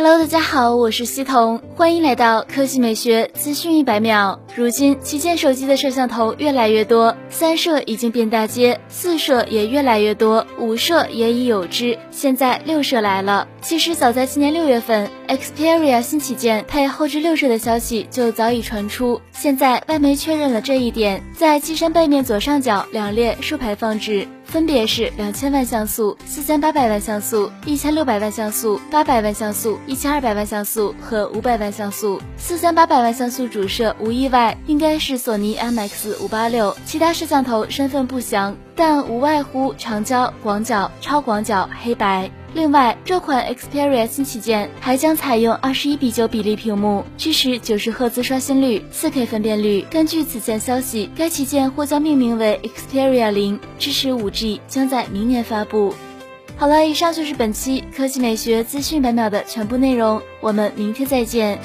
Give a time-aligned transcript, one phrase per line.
[0.00, 4.38] Hello，大家好，我是西彤，欢迎来到科技美学资讯一百秒。
[4.54, 13.48] 如今旗舰手机的摄像头越来越多，三摄已经遍大街，四摄也越来越多，五摄也已有之，现在六摄来了。
[13.60, 24.26] 其实早在今年六月份，Xperia 新旗舰配后置六摄的消息就早已传出，现在外媒确认了这一点，在机身背面左上角两列竖排放置。
[24.44, 32.18] 分别是两千万像素、四千八百万像素、一千六百万像素、八百万像素、一千二百万像素和五百万像素。
[32.38, 42.30] 四千八百万像素主摄无意外应该是索尼 MX 五八六，其他摄像头身份不详，但无外乎长焦、广角、超广角、黑白。
[42.54, 49.84] 另外，这款 Xperia 新旗舰还将采用二十一比九比例屏幕，支持九十赫兹刷新率、四 K 分辨率。
[49.90, 55.92] 根据此前消息，该旗舰或将命名为 Xperia 零，支持五 G，将在明年发布。
[56.56, 61.58] 好了，以上就是本期科技美学资讯百秒的全部内容，我们明天再见。